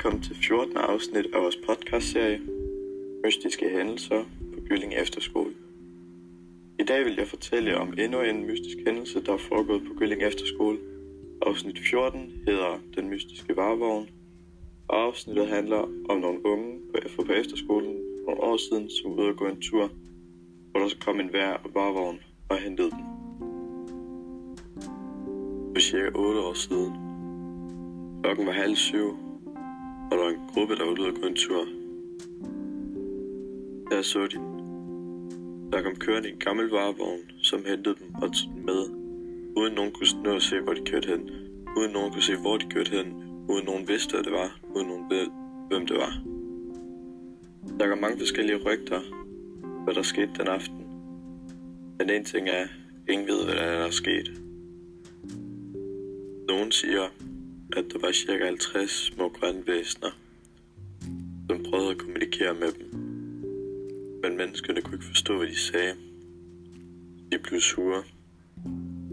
[0.00, 0.76] Velkommen til 14.
[0.76, 2.40] afsnit af vores podcastserie
[3.24, 4.22] Mystiske hændelser
[4.54, 5.54] på Gylling Efterskole.
[6.78, 10.22] I dag vil jeg fortælle om endnu en mystisk hændelse, der er foregået på Gylling
[10.22, 10.78] Efterskole.
[11.42, 14.08] Afsnit 14 hedder Den mystiske varevogn,
[14.88, 16.78] og afsnittet handler om nogle unge
[17.16, 19.90] på, på efterskolen nogle år siden, som ude at gå en tur,
[20.70, 23.04] hvor der så kom en hver varevogn og hentede dem.
[25.74, 26.92] For cirka 8 år siden.
[28.22, 29.29] Klokken var halv syv,
[30.10, 31.64] og der var en gruppe, der var ude at gå en tur.
[33.90, 34.60] Der så de
[35.72, 38.80] der kom kørende en gammel varevogn, som hentede dem og tog dem med,
[39.56, 41.30] uden nogen kunne nå at se, hvor de kørte hen,
[41.76, 43.06] uden nogen kunne se, hvor de kørte hen,
[43.48, 45.26] uden nogen vidste, hvad det var, uden nogen ved,
[45.68, 46.12] hvem det var.
[47.78, 49.00] Der kom mange forskellige rygter,
[49.84, 50.86] hvad der skete den aften.
[51.98, 52.66] Men en ting er,
[53.08, 54.32] ingen ved, hvad der er sket.
[56.48, 57.08] Nogen siger,
[57.76, 60.10] at der var cirka 50 små grønne væsener,
[61.50, 62.86] som prøvede at kommunikere med dem.
[64.22, 65.94] Men menneskerne kunne ikke forstå, hvad de sagde.
[67.32, 68.02] De blev sure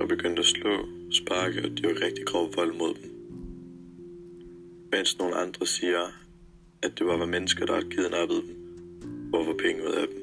[0.00, 3.10] og begyndte at slå, sparke, og de var rigtig grov vold mod dem.
[4.92, 6.06] Mens nogle andre siger,
[6.82, 10.22] at det var mennesker, der havde kidnappet dem for at få penge ud af dem.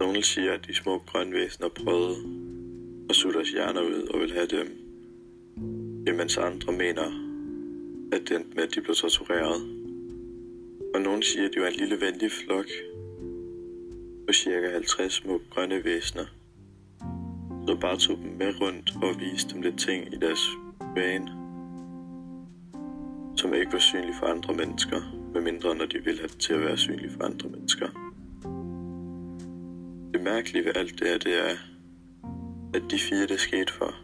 [0.00, 2.16] Nogle siger, at de små grønne væsener prøvede
[3.10, 4.89] at sutte deres hjerner ud og ville have dem,
[6.06, 7.06] imens andre mener,
[8.12, 9.62] at det endte med, at de blev tortureret.
[10.94, 12.66] Og nogle siger, at det var en lille venlig flok
[14.26, 16.26] på cirka 50 små grønne væsener,
[17.66, 20.48] så bare tog dem med rundt og viste dem lidt ting i deres
[20.94, 21.26] bane,
[23.36, 25.00] som ikke var synlige for andre mennesker,
[25.34, 27.88] medmindre når de ville have det til at være synlige for andre mennesker.
[30.12, 31.56] Det mærkelige ved alt det her, det er,
[32.74, 33.94] at de fire, det skete for,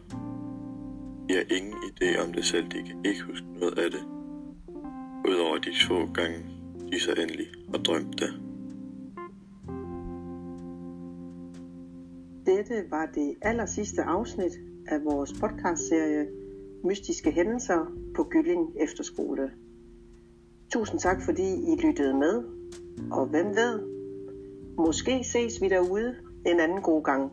[1.28, 2.64] de har ingen idé om det selv.
[2.64, 4.04] De kan ikke huske noget af det.
[5.28, 6.38] Udover de få gange,
[6.92, 8.30] de så endelig har drømt det.
[12.46, 14.52] Dette var det aller sidste afsnit
[14.88, 16.26] af vores podcastserie
[16.84, 19.50] Mystiske Hændelser på Gylling Efterskole.
[20.72, 22.44] Tusind tak, fordi I lyttede med.
[23.10, 23.80] Og hvem ved,
[24.78, 26.14] måske ses vi derude
[26.46, 27.32] en anden god gang.